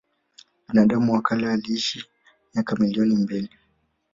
Binadamu 0.67 1.13
wa 1.13 1.21
kale 1.21 1.51
aliishi 1.51 2.05
miaka 2.53 2.75
milioni 2.75 3.15
mbili 3.15 3.49